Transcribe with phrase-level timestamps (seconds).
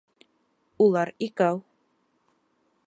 [0.85, 1.61] Улар икәү.